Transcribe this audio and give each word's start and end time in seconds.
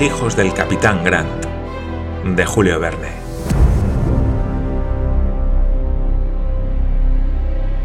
Hijos 0.00 0.36
del 0.36 0.54
capitán 0.54 1.02
Grant, 1.02 1.44
de 2.24 2.46
Julio 2.46 2.78
Verne. 2.78 3.08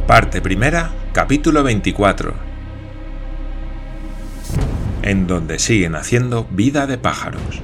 Parte 0.05 0.39
primera, 0.39 0.91
capítulo 1.11 1.63
24. 1.63 2.35
En 5.01 5.25
donde 5.25 5.57
siguen 5.57 5.95
haciendo 5.95 6.45
vida 6.51 6.85
de 6.85 6.99
pájaros. 6.99 7.63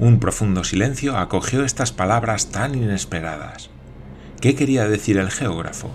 Un 0.00 0.18
profundo 0.18 0.64
silencio 0.64 1.16
acogió 1.16 1.64
estas 1.64 1.92
palabras 1.92 2.50
tan 2.50 2.74
inesperadas. 2.74 3.70
¿Qué 4.40 4.56
quería 4.56 4.88
decir 4.88 5.16
el 5.16 5.30
geógrafo? 5.30 5.92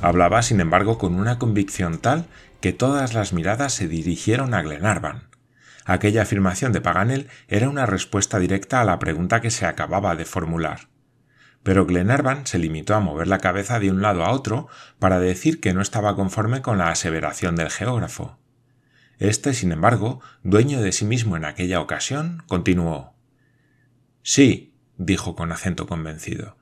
Hablaba, 0.00 0.40
sin 0.40 0.58
embargo, 0.60 0.96
con 0.96 1.16
una 1.16 1.38
convicción 1.38 1.98
tal 1.98 2.24
que 2.62 2.72
todas 2.72 3.12
las 3.12 3.34
miradas 3.34 3.74
se 3.74 3.88
dirigieron 3.88 4.54
a 4.54 4.62
Glenarvan. 4.62 5.33
Aquella 5.84 6.22
afirmación 6.22 6.72
de 6.72 6.80
Paganel 6.80 7.28
era 7.48 7.68
una 7.68 7.86
respuesta 7.86 8.38
directa 8.38 8.80
a 8.80 8.84
la 8.84 8.98
pregunta 8.98 9.40
que 9.40 9.50
se 9.50 9.66
acababa 9.66 10.16
de 10.16 10.24
formular. 10.24 10.88
Pero 11.62 11.86
Glenarvan 11.86 12.46
se 12.46 12.58
limitó 12.58 12.94
a 12.94 13.00
mover 13.00 13.26
la 13.26 13.38
cabeza 13.38 13.80
de 13.80 13.90
un 13.90 14.02
lado 14.02 14.24
a 14.24 14.30
otro 14.32 14.68
para 14.98 15.18
decir 15.18 15.60
que 15.60 15.74
no 15.74 15.82
estaba 15.82 16.16
conforme 16.16 16.62
con 16.62 16.78
la 16.78 16.88
aseveración 16.88 17.56
del 17.56 17.70
geógrafo. 17.70 18.38
Este, 19.18 19.54
sin 19.54 19.72
embargo, 19.72 20.20
dueño 20.42 20.80
de 20.82 20.92
sí 20.92 21.04
mismo 21.04 21.36
en 21.36 21.44
aquella 21.44 21.80
ocasión, 21.80 22.42
continuó. 22.48 23.14
Sí, 24.22 24.74
dijo 24.96 25.36
con 25.36 25.52
acento 25.52 25.86
convencido. 25.86 26.56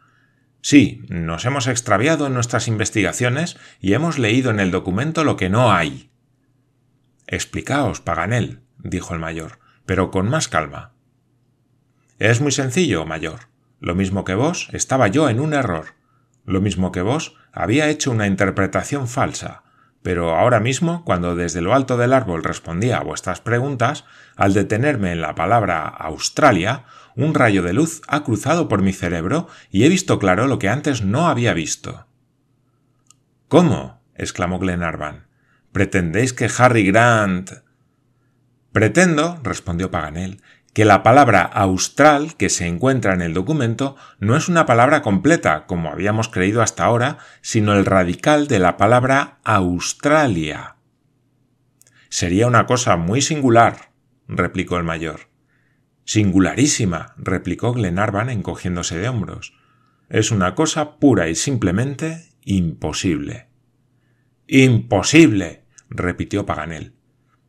Sí, 0.60 1.04
nos 1.08 1.44
hemos 1.44 1.66
extraviado 1.66 2.26
en 2.26 2.34
nuestras 2.34 2.68
investigaciones 2.68 3.56
y 3.80 3.94
hemos 3.94 4.18
leído 4.18 4.50
en 4.50 4.60
el 4.60 4.70
documento 4.70 5.24
lo 5.24 5.36
que 5.36 5.48
no 5.48 5.72
hay. 5.72 6.12
Explicaos, 7.26 8.00
Paganel, 8.00 8.61
dijo 8.82 9.14
el 9.14 9.20
mayor, 9.20 9.58
pero 9.86 10.10
con 10.10 10.28
más 10.28 10.48
calma. 10.48 10.92
Es 12.18 12.40
muy 12.40 12.52
sencillo, 12.52 13.04
mayor. 13.04 13.48
Lo 13.80 13.94
mismo 13.94 14.24
que 14.24 14.34
vos, 14.34 14.68
estaba 14.72 15.08
yo 15.08 15.28
en 15.28 15.40
un 15.40 15.54
error. 15.54 15.94
Lo 16.44 16.60
mismo 16.60 16.92
que 16.92 17.02
vos, 17.02 17.36
había 17.52 17.88
hecho 17.88 18.10
una 18.10 18.26
interpretación 18.26 19.08
falsa. 19.08 19.64
Pero 20.02 20.36
ahora 20.36 20.60
mismo, 20.60 21.04
cuando 21.04 21.36
desde 21.36 21.60
lo 21.60 21.74
alto 21.74 21.96
del 21.96 22.12
árbol 22.12 22.42
respondía 22.42 22.98
a 22.98 23.04
vuestras 23.04 23.40
preguntas, 23.40 24.04
al 24.36 24.52
detenerme 24.52 25.12
en 25.12 25.20
la 25.20 25.34
palabra 25.34 25.86
Australia, 25.86 26.84
un 27.14 27.34
rayo 27.34 27.62
de 27.62 27.72
luz 27.72 28.02
ha 28.08 28.24
cruzado 28.24 28.68
por 28.68 28.82
mi 28.82 28.92
cerebro 28.92 29.48
y 29.70 29.84
he 29.84 29.88
visto 29.88 30.18
claro 30.18 30.46
lo 30.46 30.58
que 30.58 30.68
antes 30.68 31.02
no 31.02 31.28
había 31.28 31.52
visto. 31.52 32.06
¿Cómo? 33.48 34.00
exclamó 34.14 34.58
Glenarvan. 34.58 35.26
¿Pretendéis 35.72 36.32
que 36.32 36.50
Harry 36.58 36.86
Grant. 36.86 37.50
Pretendo, 38.72 39.38
respondió 39.42 39.90
Paganel, 39.90 40.40
que 40.72 40.86
la 40.86 41.02
palabra 41.02 41.42
austral 41.42 42.34
que 42.36 42.48
se 42.48 42.66
encuentra 42.66 43.12
en 43.12 43.20
el 43.20 43.34
documento 43.34 43.96
no 44.18 44.36
es 44.36 44.48
una 44.48 44.64
palabra 44.64 45.02
completa, 45.02 45.66
como 45.66 45.90
habíamos 45.90 46.28
creído 46.28 46.62
hasta 46.62 46.84
ahora, 46.84 47.18
sino 47.42 47.74
el 47.74 47.84
radical 47.84 48.48
de 48.48 48.58
la 48.58 48.78
palabra 48.78 49.38
Australia. 49.44 50.76
Sería 52.08 52.46
una 52.46 52.66
cosa 52.66 52.96
muy 52.96 53.20
singular, 53.20 53.92
replicó 54.28 54.78
el 54.78 54.84
mayor. 54.84 55.28
Singularísima, 56.04 57.14
replicó 57.16 57.74
Glenarvan 57.74 58.30
encogiéndose 58.30 58.98
de 58.98 59.08
hombros. 59.08 59.54
Es 60.08 60.30
una 60.30 60.54
cosa 60.54 60.96
pura 60.96 61.28
y 61.28 61.34
simplemente 61.34 62.28
imposible. 62.44 63.48
Imposible, 64.46 65.64
repitió 65.88 66.44
Paganel. 66.44 66.94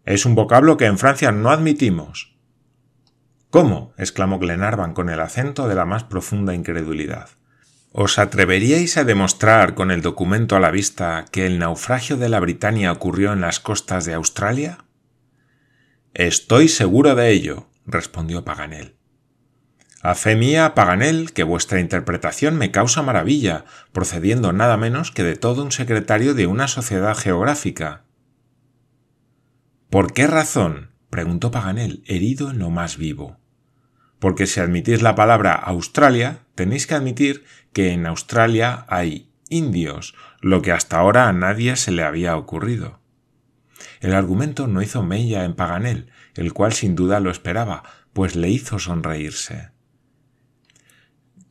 Es 0.06 0.25
un 0.25 0.36
vocablo 0.36 0.75
que 0.78 0.86
en 0.86 0.97
Francia 0.97 1.31
no 1.31 1.50
admitimos. 1.50 2.36
¿Cómo? 3.50 3.94
exclamó 3.97 4.40
Glenarvan 4.40 4.94
con 4.94 5.09
el 5.09 5.19
acento 5.19 5.68
de 5.68 5.75
la 5.75 5.86
más 5.86 6.03
profunda 6.03 6.53
incredulidad. 6.53 7.30
¿Os 7.91 8.18
atreveríais 8.18 8.97
a 8.97 9.03
demostrar 9.03 9.75
con 9.75 9.91
el 9.91 10.02
documento 10.02 10.56
a 10.56 10.59
la 10.59 10.72
vista 10.72 11.25
que 11.31 11.46
el 11.46 11.59
naufragio 11.59 12.18
de 12.18 12.28
la 12.28 12.40
Britania 12.40 12.91
ocurrió 12.91 13.31
en 13.31 13.41
las 13.41 13.59
costas 13.59 14.06
de 14.06 14.16
Australia? 14.16 14.80
Estoy 16.14 16.68
seguro 16.68 17.16
de 17.16 17.30
ello, 17.30 17.70
respondió 17.85 18.44
Paganel. 18.44 18.96
A 20.02 20.16
fe 20.16 20.35
mía, 20.35 20.74
Paganel, 20.75 21.31
que 21.31 21.44
vuestra 21.44 21.80
interpretación 21.80 22.58
me 22.58 22.72
causa 22.72 23.03
maravilla, 23.03 23.64
procediendo 23.94 24.52
nada 24.52 24.75
menos 24.75 25.12
que 25.12 25.24
de 25.24 25.38
todo 25.38 25.64
un 25.64 25.72
secretario 25.72 26.34
de 26.34 26.46
una 26.47 26.68
sociedad 26.68 27.16
geográfica. 27.16 28.03
¿Por 29.94 30.12
qué 30.12 30.26
razón? 30.26 30.90
preguntó 31.12 31.52
Paganel, 31.52 32.02
herido 32.08 32.50
en 32.50 32.58
lo 32.58 32.72
más 32.72 32.98
vivo. 32.98 33.38
Porque 34.18 34.48
si 34.48 34.59
admitís 34.59 35.04
la 35.04 35.14
palabra 35.14 35.54
Australia, 35.54 36.40
tenéis 36.56 36.88
que 36.88 36.96
admitir 36.96 37.44
que 37.74 37.92
en 37.92 38.08
Australia 38.08 38.88
hay 38.90 39.30
indios, 39.50 40.16
lo 40.42 40.64
que 40.64 40.72
hasta 40.72 40.98
ahora 40.98 41.30
a 41.30 41.34
nadie 41.34 41.76
se 41.76 41.92
le 41.92 42.02
había 42.02 42.36
ocurrido. 42.38 43.02
El 44.00 44.16
argumento 44.16 44.66
no 44.66 44.82
hizo 44.82 45.03
mella 45.03 45.46
en 45.46 45.53
Paganel, 45.53 46.09
el 46.34 46.53
cual 46.53 46.74
sin 46.74 46.96
duda 46.96 47.20
lo 47.20 47.30
esperaba, 47.30 47.84
pues 48.14 48.36
le 48.36 48.50
hizo 48.50 48.80
sonreírse. 48.80 49.70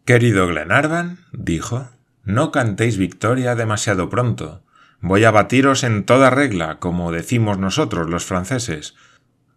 Querido 0.05 0.49
Glenarvan, 0.49 1.21
dijo, 1.33 1.91
no 2.25 2.51
cantéis 2.51 2.97
victoria 2.97 3.55
demasiado 3.55 4.11
pronto. 4.11 4.65
Voy 5.03 5.25
a 5.25 5.33
batiros 5.33 5.83
en 5.83 6.05
toda 6.05 6.31
regla, 6.31 6.79
como 6.79 7.11
decimos 7.11 7.59
nosotros 7.59 8.09
los 8.09 8.25
franceses. 8.25 8.95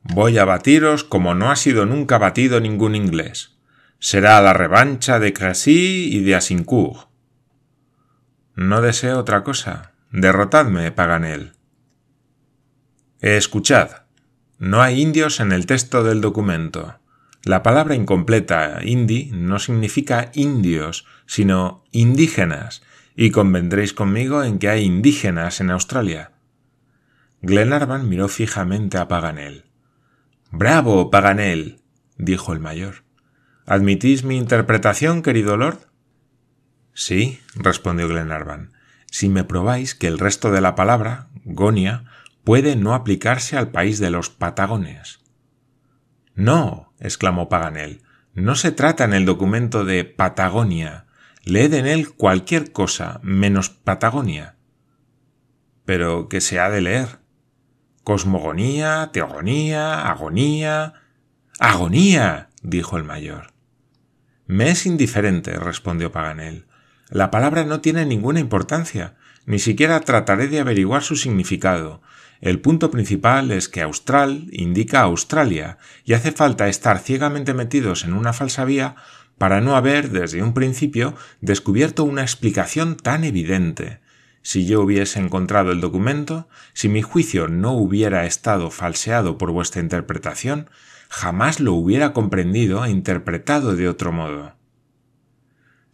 Voy 0.01 0.39
a 0.39 0.45
batiros 0.45 1.03
como 1.03 1.35
no 1.35 1.51
ha 1.51 1.55
sido 1.55 1.85
nunca 1.85 2.17
batido 2.17 2.59
ningún 2.59 2.95
inglés. 2.95 3.55
Será 3.99 4.41
la 4.41 4.53
revancha 4.53 5.19
de 5.19 5.33
Crecy 5.33 6.09
y 6.11 6.23
de 6.23 6.33
Asincourt. 6.33 7.09
No 8.55 8.81
deseo 8.81 9.19
otra 9.19 9.43
cosa. 9.43 9.93
Derrotadme, 10.11 10.91
Paganel. 10.91 11.53
Escuchad. 13.19 13.89
No 14.57 14.81
hay 14.81 14.99
indios 14.99 15.39
en 15.39 15.51
el 15.51 15.67
texto 15.67 16.03
del 16.03 16.21
documento. 16.21 16.99
La 17.43 17.61
palabra 17.61 17.93
incompleta 17.93 18.79
indi 18.83 19.29
no 19.31 19.59
significa 19.59 20.31
indios, 20.33 21.05
sino 21.27 21.83
indígenas, 21.91 22.81
y 23.15 23.31
convendréis 23.31 23.93
conmigo 23.93 24.43
en 24.43 24.59
que 24.59 24.69
hay 24.69 24.83
indígenas 24.83 25.61
en 25.61 25.71
Australia. 25.71 26.31
Glenarvan 27.41 28.09
miró 28.09 28.27
fijamente 28.27 28.97
a 28.97 29.07
Paganel. 29.07 29.65
Bravo, 30.51 31.09
Paganel, 31.11 31.81
dijo 32.17 32.53
el 32.53 32.59
mayor. 32.59 33.03
¿Admitís 33.65 34.23
mi 34.23 34.37
interpretación, 34.37 35.21
querido 35.21 35.57
lord? 35.57 35.79
Sí, 36.93 37.39
respondió 37.55 38.07
Glenarvan, 38.07 38.71
si 39.11 39.29
me 39.29 39.43
probáis 39.43 39.95
que 39.95 40.07
el 40.07 40.19
resto 40.19 40.51
de 40.51 40.61
la 40.61 40.75
palabra, 40.75 41.27
Gonia, 41.43 42.05
puede 42.43 42.75
no 42.75 42.93
aplicarse 42.93 43.57
al 43.57 43.69
país 43.69 43.99
de 43.99 44.11
los 44.11 44.29
Patagones. 44.29 45.19
No, 46.35 46.93
exclamó 46.99 47.49
Paganel, 47.49 48.01
no 48.33 48.55
se 48.55 48.71
trata 48.71 49.03
en 49.03 49.13
el 49.13 49.25
documento 49.25 49.85
de 49.85 50.03
Patagonia, 50.03 51.04
Leed 51.47 51.75
en 51.75 51.85
él 51.85 52.11
cualquier 52.11 52.71
cosa 52.71 53.19
menos 53.21 53.69
Patagonia. 53.69 54.55
Pero 55.85 56.27
¿qué 56.27 56.41
se 56.41 56.59
ha 56.59 56.71
de 56.71 56.81
leer? 56.81 57.19
Cosmogonía, 58.03 59.11
teogonía, 59.13 60.07
agonía. 60.09 60.95
Agonía. 61.59 62.49
dijo 62.63 62.97
el 62.97 63.03
mayor. 63.03 63.53
Me 64.47 64.71
es 64.71 64.87
indiferente, 64.87 65.53
respondió 65.59 66.11
Paganel. 66.11 66.65
La 67.09 67.29
palabra 67.29 67.63
no 67.63 67.79
tiene 67.79 68.07
ninguna 68.07 68.39
importancia, 68.39 69.15
ni 69.45 69.59
siquiera 69.59 69.99
trataré 69.99 70.47
de 70.47 70.59
averiguar 70.59 71.03
su 71.03 71.15
significado. 71.15 72.01
El 72.41 72.59
punto 72.59 72.89
principal 72.89 73.51
es 73.51 73.69
que 73.69 73.83
Austral 73.83 74.47
indica 74.51 75.01
Australia, 75.01 75.77
y 76.03 76.13
hace 76.13 76.31
falta 76.31 76.67
estar 76.67 76.97
ciegamente 76.97 77.53
metidos 77.53 78.03
en 78.03 78.13
una 78.13 78.33
falsa 78.33 78.65
vía 78.65 78.95
para 79.37 79.61
no 79.61 79.75
haber 79.75 80.09
desde 80.09 80.41
un 80.41 80.53
principio 80.53 81.15
descubierto 81.41 82.03
una 82.03 82.21
explicación 82.21 82.97
tan 82.97 83.23
evidente. 83.23 83.99
Si 84.41 84.65
yo 84.65 84.81
hubiese 84.81 85.19
encontrado 85.19 85.71
el 85.71 85.81
documento, 85.81 86.47
si 86.73 86.87
mi 86.87 87.01
juicio 87.01 87.47
no 87.47 87.73
hubiera 87.73 88.25
estado 88.25 88.69
falseado 88.69 89.37
por 89.37 89.51
vuestra 89.51 89.81
interpretación, 89.81 90.69
jamás 91.09 91.59
lo 91.59 91.73
hubiera 91.73 92.13
comprendido 92.13 92.85
e 92.85 92.91
interpretado 92.91 93.75
de 93.75 93.89
otro 93.89 94.11
modo. 94.11 94.55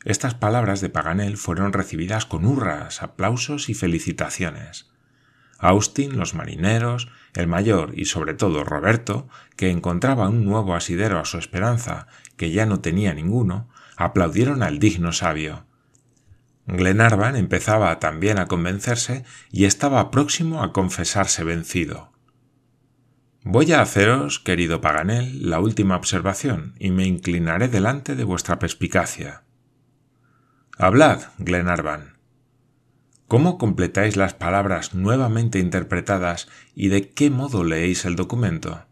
Estas 0.03 0.33
palabras 0.33 0.81
de 0.81 0.89
Paganel 0.89 1.37
fueron 1.37 1.73
recibidas 1.73 2.25
con 2.25 2.45
hurras, 2.45 3.03
aplausos 3.03 3.69
y 3.69 3.75
felicitaciones. 3.75 4.89
Austin, 5.59 6.17
los 6.17 6.33
marineros, 6.33 7.07
el 7.35 7.47
mayor 7.47 7.93
y 7.95 8.05
sobre 8.05 8.33
todo 8.33 8.63
Roberto, 8.63 9.29
que 9.55 9.69
encontraba 9.69 10.27
un 10.27 10.43
nuevo 10.43 10.73
asidero 10.73 11.19
a 11.19 11.25
su 11.25 11.37
esperanza, 11.37 12.07
que 12.41 12.49
ya 12.49 12.65
no 12.65 12.79
tenía 12.79 13.13
ninguno, 13.13 13.69
aplaudieron 13.97 14.63
al 14.63 14.79
digno 14.79 15.13
sabio. 15.13 15.67
Glenarvan 16.65 17.35
empezaba 17.35 17.99
también 17.99 18.39
a 18.39 18.47
convencerse 18.47 19.25
y 19.51 19.65
estaba 19.65 20.09
próximo 20.09 20.63
a 20.63 20.73
confesarse 20.73 21.43
vencido. 21.43 22.11
Voy 23.43 23.71
a 23.73 23.81
haceros, 23.81 24.39
querido 24.39 24.81
Paganel, 24.81 25.51
la 25.51 25.59
última 25.59 25.95
observación, 25.95 26.73
y 26.79 26.89
me 26.89 27.05
inclinaré 27.05 27.67
delante 27.67 28.15
de 28.15 28.23
vuestra 28.23 28.57
perspicacia. 28.57 29.43
Hablad, 30.79 31.21
Glenarvan. 31.37 32.17
¿Cómo 33.27 33.59
completáis 33.59 34.17
las 34.17 34.33
palabras 34.33 34.95
nuevamente 34.95 35.59
interpretadas 35.59 36.47
y 36.73 36.87
de 36.87 37.11
qué 37.11 37.29
modo 37.29 37.63
leéis 37.63 38.03
el 38.05 38.15
documento? 38.15 38.87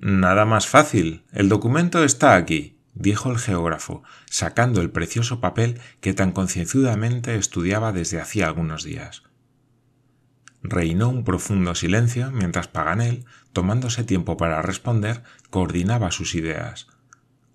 Nada 0.00 0.44
más 0.44 0.68
fácil. 0.68 1.24
El 1.32 1.48
documento 1.48 2.04
está 2.04 2.36
aquí, 2.36 2.78
dijo 2.94 3.32
el 3.32 3.38
geógrafo, 3.38 4.04
sacando 4.30 4.80
el 4.80 4.90
precioso 4.90 5.40
papel 5.40 5.80
que 6.00 6.14
tan 6.14 6.30
concienzudamente 6.30 7.34
estudiaba 7.34 7.92
desde 7.92 8.20
hacía 8.20 8.46
algunos 8.46 8.84
días. 8.84 9.24
Reinó 10.62 11.08
un 11.08 11.24
profundo 11.24 11.74
silencio 11.74 12.30
mientras 12.30 12.68
Paganel, 12.68 13.24
tomándose 13.52 14.04
tiempo 14.04 14.36
para 14.36 14.62
responder, 14.62 15.22
coordinaba 15.50 16.12
sus 16.12 16.36
ideas. 16.36 16.86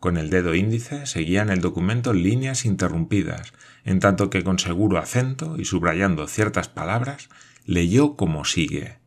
Con 0.02 0.18
el 0.18 0.30
dedo 0.30 0.54
índice 0.54 1.06
seguían 1.06 1.50
el 1.50 1.62
documento 1.62 2.12
líneas 2.12 2.66
interrumpidas, 2.66 3.54
en 3.86 4.02
tanto 4.02 4.30
que 4.30 4.44
con 4.44 4.60
seguro 4.60 4.98
acento 4.98 5.56
y 5.58 5.64
subrayando 5.64 6.28
ciertas 6.28 6.68
palabras, 6.68 7.30
leyó 7.66 8.18
como 8.18 8.44
sigue. 8.44 9.03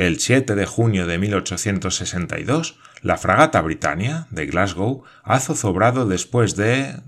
El 0.00 0.18
7 0.18 0.54
de 0.54 0.64
junio 0.64 1.06
de 1.06 1.18
1862, 1.18 2.78
la 3.02 3.18
fragata 3.18 3.60
Britannia, 3.60 4.28
de 4.30 4.46
Glasgow, 4.46 5.04
ha 5.22 5.40
zozobrado 5.40 6.06
después 6.06 6.56
de... 6.56 7.02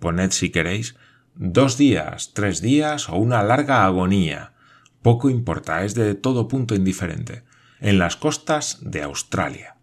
poned 0.00 0.32
si 0.32 0.50
queréis, 0.50 0.96
dos 1.34 1.78
días, 1.78 2.34
tres 2.34 2.60
días 2.60 3.08
o 3.08 3.16
una 3.16 3.42
larga 3.42 3.86
agonía, 3.86 4.52
poco 5.00 5.30
importa, 5.30 5.82
es 5.86 5.94
de 5.94 6.14
todo 6.14 6.46
punto 6.46 6.74
indiferente, 6.74 7.44
en 7.80 7.98
las 7.98 8.16
costas 8.16 8.80
de 8.82 9.00
Australia. 9.00 9.76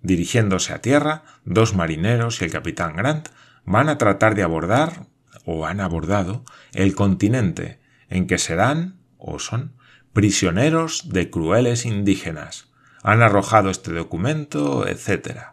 Dirigiéndose 0.00 0.72
a 0.72 0.80
tierra, 0.80 1.24
dos 1.44 1.74
marineros 1.74 2.40
y 2.40 2.46
el 2.46 2.50
capitán 2.50 2.96
Grant 2.96 3.28
van 3.66 3.90
a 3.90 3.98
tratar 3.98 4.34
de 4.34 4.42
abordar, 4.42 5.08
o 5.44 5.66
han 5.66 5.80
abordado, 5.80 6.46
el 6.72 6.94
continente, 6.94 7.80
en 8.08 8.26
que 8.26 8.38
serán, 8.38 8.96
o 9.18 9.38
son, 9.38 9.74
prisioneros 10.12 11.08
de 11.10 11.30
crueles 11.30 11.86
indígenas. 11.86 12.70
Han 13.02 13.22
arrojado 13.22 13.70
este 13.70 13.92
documento, 13.92 14.86
etc. 14.86 15.52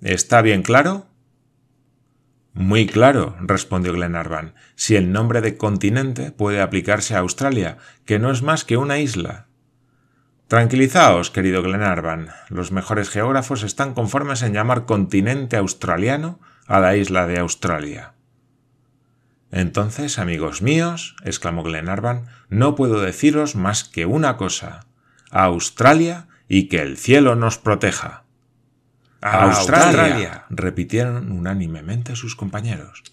¿Está 0.00 0.42
bien 0.42 0.62
claro? 0.62 1.06
Muy 2.54 2.86
claro, 2.86 3.34
respondió 3.40 3.94
Glenarvan, 3.94 4.54
si 4.74 4.94
el 4.94 5.10
nombre 5.10 5.40
de 5.40 5.56
continente 5.56 6.32
puede 6.32 6.60
aplicarse 6.60 7.14
a 7.14 7.20
Australia, 7.20 7.78
que 8.04 8.18
no 8.18 8.30
es 8.30 8.42
más 8.42 8.64
que 8.64 8.76
una 8.76 8.98
isla. 8.98 9.46
Tranquilizaos, 10.48 11.30
querido 11.30 11.62
Glenarvan, 11.62 12.28
los 12.50 12.72
mejores 12.72 13.08
geógrafos 13.08 13.62
están 13.62 13.94
conformes 13.94 14.42
en 14.42 14.52
llamar 14.52 14.84
continente 14.84 15.56
australiano 15.56 16.40
a 16.66 16.78
la 16.78 16.94
isla 16.94 17.26
de 17.26 17.38
Australia. 17.38 18.12
Entonces, 19.52 20.18
amigos 20.18 20.62
míos, 20.62 21.14
exclamó 21.24 21.62
Glenarvan, 21.62 22.26
no 22.48 22.74
puedo 22.74 23.00
deciros 23.00 23.54
más 23.54 23.84
que 23.84 24.06
una 24.06 24.38
cosa. 24.38 24.86
A 25.30 25.44
Australia 25.44 26.26
y 26.48 26.68
que 26.68 26.80
el 26.80 26.96
cielo 26.96 27.36
nos 27.36 27.58
proteja. 27.58 28.24
Australia, 29.20 30.46
repitieron 30.50 31.30
unánimemente 31.30 32.16
sus 32.16 32.34
compañeros. 32.34 33.04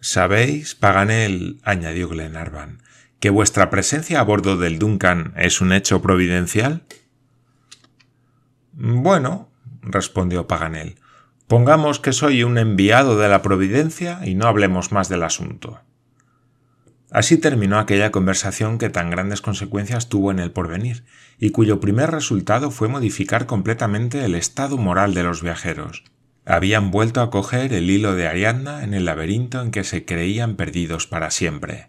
¿Sabéis, 0.00 0.74
Paganel, 0.74 1.60
añadió 1.62 2.08
Glenarvan, 2.08 2.82
que 3.20 3.30
vuestra 3.30 3.70
presencia 3.70 4.20
a 4.20 4.24
bordo 4.24 4.56
del 4.56 4.78
Duncan 4.78 5.32
es 5.36 5.60
un 5.60 5.72
hecho 5.72 6.02
providencial? 6.02 6.82
Bueno, 8.72 9.50
respondió 9.82 10.48
Paganel, 10.48 10.96
pongamos 11.46 12.00
que 12.00 12.12
soy 12.12 12.42
un 12.42 12.58
enviado 12.58 13.18
de 13.18 13.28
la 13.28 13.42
Providencia 13.42 14.20
y 14.24 14.34
no 14.34 14.46
hablemos 14.46 14.92
más 14.92 15.08
del 15.08 15.22
asunto. 15.22 15.80
Así 17.10 17.38
terminó 17.38 17.78
aquella 17.78 18.10
conversación 18.10 18.76
que 18.76 18.90
tan 18.90 19.08
grandes 19.08 19.40
consecuencias 19.40 20.08
tuvo 20.08 20.32
en 20.32 20.40
el 20.40 20.50
porvenir, 20.50 21.04
y 21.38 21.50
cuyo 21.50 21.78
primer 21.78 22.10
resultado 22.10 22.72
fue 22.72 22.88
modificar 22.88 23.46
completamente 23.46 24.24
el 24.24 24.34
estado 24.34 24.78
moral 24.78 25.14
de 25.14 25.22
los 25.22 25.40
viajeros. 25.40 26.02
Habían 26.44 26.90
vuelto 26.90 27.20
a 27.22 27.30
coger 27.30 27.72
el 27.72 27.88
hilo 27.88 28.14
de 28.14 28.26
Ariadna 28.26 28.82
en 28.82 28.94
el 28.94 29.04
laberinto 29.04 29.62
en 29.62 29.70
que 29.70 29.84
se 29.84 30.04
creían 30.04 30.56
perdidos 30.56 31.06
para 31.06 31.30
siempre. 31.30 31.88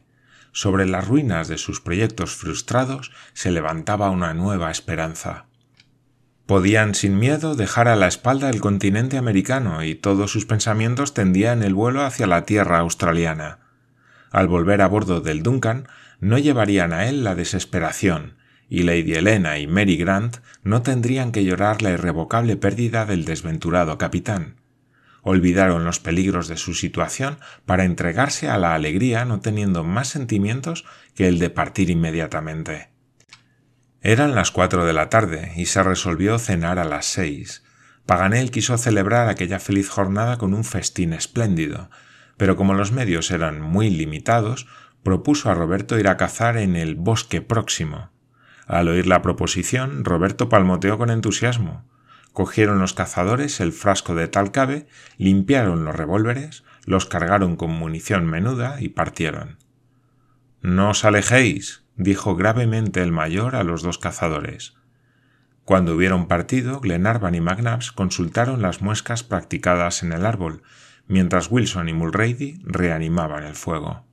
Sobre 0.51 0.85
las 0.85 1.07
ruinas 1.07 1.47
de 1.47 1.57
sus 1.57 1.81
proyectos 1.81 2.35
frustrados 2.35 3.11
se 3.33 3.51
levantaba 3.51 4.11
una 4.11 4.33
nueva 4.33 4.71
esperanza. 4.71 5.47
Podían 6.45 6.95
sin 6.95 7.17
miedo 7.17 7.55
dejar 7.55 7.87
a 7.87 7.95
la 7.95 8.07
espalda 8.07 8.49
el 8.49 8.61
continente 8.61 9.17
americano 9.17 9.83
y 9.83 9.95
todos 9.95 10.31
sus 10.31 10.45
pensamientos 10.45 11.13
tendían 11.13 11.63
el 11.63 11.73
vuelo 11.73 12.03
hacia 12.03 12.27
la 12.27 12.45
tierra 12.45 12.79
australiana 12.79 13.65
al 14.35 14.49
volver 14.49 14.81
a 14.81 14.87
bordo 14.89 15.21
del 15.21 15.43
Duncan, 15.43 15.87
no 16.19 16.37
llevarían 16.37 16.91
a 16.91 17.07
él 17.07 17.23
la 17.23 17.35
desesperación, 17.35 18.35
y 18.67 18.83
Lady 18.83 19.13
Helena 19.13 19.59
y 19.59 19.65
Mary 19.65 19.95
Grant 19.95 20.39
no 20.61 20.81
tendrían 20.81 21.31
que 21.31 21.45
llorar 21.45 21.81
la 21.81 21.91
irrevocable 21.91 22.57
pérdida 22.57 23.05
del 23.05 23.23
desventurado 23.23 23.97
capitán. 23.97 24.57
Olvidaron 25.21 25.85
los 25.85 26.01
peligros 26.01 26.49
de 26.49 26.57
su 26.57 26.73
situación 26.73 27.37
para 27.65 27.85
entregarse 27.85 28.49
a 28.49 28.57
la 28.57 28.75
alegría 28.75 29.23
no 29.23 29.39
teniendo 29.39 29.85
más 29.85 30.09
sentimientos 30.09 30.83
que 31.15 31.29
el 31.29 31.39
de 31.39 31.49
partir 31.49 31.89
inmediatamente. 31.89 32.89
Eran 34.07 34.35
las 34.35 34.51
cuatro 34.51 34.85
de 34.85 34.93
la 34.93 35.09
tarde 35.09 35.51
y 35.55 35.65
se 35.65 35.81
resolvió 35.81 36.37
cenar 36.37 36.77
a 36.77 36.83
las 36.85 37.07
seis. 37.07 37.63
Paganel 38.05 38.51
quiso 38.51 38.77
celebrar 38.77 39.29
aquella 39.29 39.57
feliz 39.59 39.89
jornada 39.89 40.37
con 40.37 40.53
un 40.53 40.63
festín 40.63 41.11
espléndido, 41.11 41.89
pero 42.37 42.55
como 42.55 42.75
los 42.75 42.91
medios 42.91 43.31
eran 43.31 43.59
muy 43.59 43.89
limitados, 43.89 44.67
propuso 45.01 45.49
a 45.49 45.55
Roberto 45.55 45.97
ir 45.97 46.07
a 46.07 46.17
cazar 46.17 46.57
en 46.57 46.75
el 46.75 46.93
bosque 46.93 47.41
próximo. 47.41 48.11
Al 48.67 48.89
oír 48.89 49.07
la 49.07 49.23
proposición, 49.23 50.05
Roberto 50.05 50.49
palmoteó 50.49 50.99
con 50.99 51.09
entusiasmo. 51.09 51.89
Cogieron 52.31 52.77
los 52.77 52.93
cazadores 52.93 53.59
el 53.59 53.73
frasco 53.73 54.13
de 54.13 54.27
talcabe, 54.27 54.85
limpiaron 55.17 55.83
los 55.83 55.95
revólveres, 55.95 56.63
los 56.85 57.07
cargaron 57.07 57.55
con 57.55 57.71
munición 57.71 58.27
menuda 58.27 58.79
y 58.79 58.89
partieron. 58.89 59.57
No 60.61 60.91
os 60.91 61.05
alejéis, 61.05 61.84
dijo 61.95 62.35
gravemente 62.35 63.01
el 63.01 63.11
mayor 63.11 63.55
a 63.55 63.63
los 63.63 63.81
dos 63.81 63.97
cazadores. 63.97 64.75
Cuando 65.63 65.95
hubieron 65.95 66.27
partido, 66.27 66.79
Glenarvan 66.79 67.35
y 67.35 67.41
McNabbs 67.41 67.91
consultaron 67.91 68.61
las 68.61 68.81
muescas 68.81 69.23
practicadas 69.23 70.03
en 70.03 70.13
el 70.13 70.25
árbol 70.25 70.61
mientras 71.07 71.51
Wilson 71.51 71.89
y 71.89 71.93
Mulrady 71.93 72.61
reanimaban 72.63 73.43
el 73.43 73.55
fuego. 73.55 74.05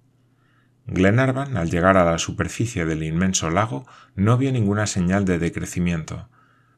Glenarvan, 0.86 1.56
al 1.56 1.70
llegar 1.70 1.96
a 1.96 2.04
la 2.04 2.18
superficie 2.18 2.84
del 2.84 3.02
inmenso 3.02 3.50
lago, 3.50 3.86
no 4.14 4.36
vio 4.36 4.52
ninguna 4.52 4.86
señal 4.86 5.24
de 5.24 5.38
decrecimiento. 5.38 6.28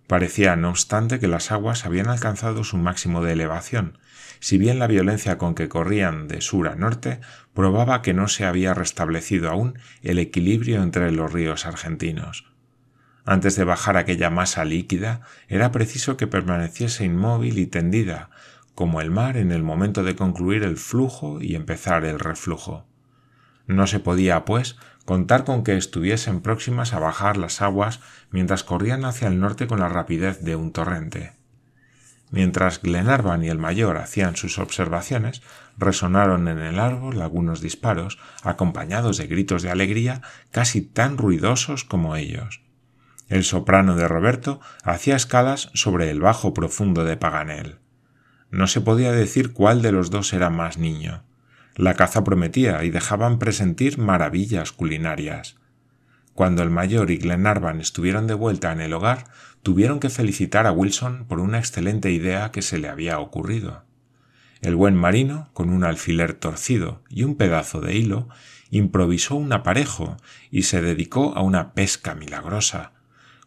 Parecía, 0.07 0.55
no 0.57 0.71
obstante, 0.71 1.19
que 1.19 1.29
las 1.29 1.51
aguas 1.51 1.87
habían 1.87 2.09
alcanzado 2.09 2.63
su 2.65 2.77
máximo 2.77 3.23
de 3.23 3.33
elevación, 3.33 3.99
si 4.41 4.59
bien 4.59 4.79
la 4.79 4.87
violencia 4.87 5.39
con 5.39 5.55
que 5.55 5.69
corrían 5.69 6.29
de 6.29 6.43
sur 6.43 6.69
a 6.69 6.75
norte 6.75 7.21
probaba 7.55 8.03
que 8.03 8.13
no 8.13 8.29
se 8.29 8.45
había 8.45 8.75
restablecido 8.75 9.51
aún 9.51 9.79
el 10.03 10.19
equilibrio 10.19 10.83
entre 10.83 11.11
los 11.13 11.33
ríos 11.33 11.65
argentinos. 11.65 12.53
Antes 13.25 13.57
de 13.57 13.65
bajar 13.65 13.97
aquella 13.97 14.29
masa 14.29 14.67
líquida, 14.67 15.23
era 15.49 15.73
preciso 15.73 16.19
que 16.19 16.27
permaneciese 16.27 17.07
inmóvil 17.07 17.59
y 17.59 17.67
tendida, 17.67 18.29
como 18.75 19.01
el 19.01 19.11
mar 19.11 19.39
en 19.39 19.51
el 19.51 19.63
momento 19.63 20.03
de 20.03 20.17
concluir 20.17 20.63
el 20.63 20.77
flujo 20.77 21.41
y 21.41 21.55
empezar 21.55 22.05
el 22.05 22.19
reflujo. 22.19 22.87
No 23.67 23.87
se 23.87 24.01
podía, 24.01 24.45
pues, 24.45 24.77
contar 25.05 25.45
con 25.45 25.65
que 25.65 25.77
estuviesen 25.77 26.41
próximas 26.41 26.93
a 26.95 26.99
bajar 26.99 27.37
las 27.37 27.61
aguas 27.61 28.01
mientras 28.31 28.65
corrían 28.65 29.05
hacia 29.05 29.29
el 29.29 29.41
norte 29.41 29.67
con 29.67 29.81
la 29.81 29.89
rapidez 29.89 30.41
de 30.41 30.57
un 30.57 30.73
torrente. 30.73 31.33
Mientras 32.31 32.83
Glenarvan 32.83 33.45
y 33.45 33.49
el 33.49 33.59
mayor 33.59 33.97
hacían 33.97 34.35
sus 34.35 34.59
observaciones, 34.59 35.43
resonaron 35.79 36.49
en 36.49 36.59
el 36.59 36.81
árbol 36.81 37.23
algunos 37.23 37.61
disparos, 37.61 38.19
acompañados 38.43 39.19
de 39.19 39.27
gritos 39.27 39.63
de 39.63 39.71
alegría 39.71 40.21
casi 40.51 40.81
tan 40.81 41.17
ruidosos 41.17 41.85
como 41.85 42.17
ellos. 42.17 42.63
El 43.29 43.45
soprano 43.45 43.95
de 43.95 44.09
Roberto 44.09 44.61
hacía 44.83 45.17
escalas 45.17 45.71
sobre 45.75 46.11
el 46.11 46.21
bajo 46.21 46.55
profundo 46.55 47.05
de 47.05 47.17
Paganel. 47.17 47.79
No 48.51 48.67
se 48.67 48.81
podía 48.81 49.13
decir 49.13 49.53
cuál 49.53 49.83
de 49.83 49.93
los 49.93 50.11
dos 50.11 50.33
era 50.33 50.51
más 50.51 50.77
niño. 50.77 51.23
La 51.77 51.95
caza 51.95 52.23
prometía 52.23 52.85
y 52.85 52.91
dejaban 52.91 53.39
presentir 53.39 53.99
maravillas 53.99 54.73
culinarias. 54.73 55.57
Cuando 56.33 56.63
el 56.63 56.71
mayor 56.71 57.11
y 57.11 57.19
Glenarvan 57.19 57.81
estuvieron 57.81 58.27
de 58.27 58.35
vuelta 58.35 58.73
en 58.73 58.81
el 58.81 58.93
hogar, 58.93 59.25
tuvieron 59.63 60.01
que 60.01 60.11
felicitar 60.11 60.67
a 60.67 60.73
Wilson 60.73 61.27
por 61.27 61.41
una 61.41 61.59
excelente 61.59 62.11
idea 62.11 62.51
que 62.51 62.63
se 62.63 62.79
le 62.79 62.89
había 62.89 63.19
ocurrido. 63.19 63.85
El 64.61 64.77
buen 64.77 64.95
marino, 64.95 65.51
con 65.53 65.71
un 65.71 65.85
alfiler 65.85 66.35
torcido 66.35 67.03
y 67.09 67.25
un 67.25 67.37
pedazo 67.37 67.81
de 67.81 67.95
hilo, 67.95 68.29
improvisó 68.71 69.37
un 69.37 69.53
aparejo 69.53 70.17
y 70.51 70.63
se 70.63 70.81
dedicó 70.81 71.37
a 71.37 71.43
una 71.43 71.75
pesca 71.75 72.15
milagrosa, 72.15 72.93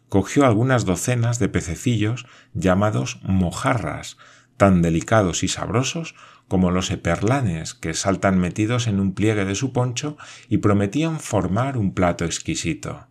cogió 0.08 0.46
algunas 0.46 0.84
docenas 0.84 1.38
de 1.38 1.48
pececillos 1.48 2.26
llamados 2.54 3.20
mojarras, 3.22 4.16
tan 4.56 4.82
delicados 4.82 5.42
y 5.42 5.48
sabrosos 5.48 6.14
como 6.48 6.70
los 6.70 6.90
eperlanes 6.90 7.74
que 7.74 7.94
saltan 7.94 8.38
metidos 8.38 8.86
en 8.86 8.98
un 8.98 9.14
pliegue 9.14 9.44
de 9.44 9.54
su 9.54 9.72
poncho 9.72 10.16
y 10.48 10.58
prometían 10.58 11.20
formar 11.20 11.76
un 11.76 11.94
plato 11.94 12.24
exquisito. 12.24 13.06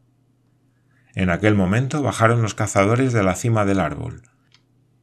En 1.13 1.29
aquel 1.29 1.55
momento 1.55 2.01
bajaron 2.03 2.41
los 2.41 2.53
cazadores 2.53 3.13
de 3.13 3.23
la 3.23 3.35
cima 3.35 3.65
del 3.65 3.79
árbol. 3.79 4.23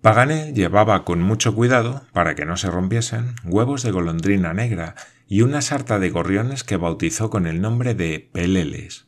Paganel 0.00 0.54
llevaba 0.54 1.04
con 1.04 1.22
mucho 1.22 1.54
cuidado, 1.54 2.02
para 2.12 2.34
que 2.34 2.44
no 2.44 2.56
se 2.58 2.70
rompiesen, 2.70 3.36
huevos 3.44 3.82
de 3.82 3.90
golondrina 3.90 4.52
negra 4.52 4.94
y 5.26 5.40
una 5.40 5.62
sarta 5.62 5.98
de 5.98 6.10
gorriones 6.10 6.62
que 6.62 6.76
bautizó 6.76 7.30
con 7.30 7.46
el 7.46 7.62
nombre 7.62 7.94
de 7.94 8.28
peleles. 8.32 9.06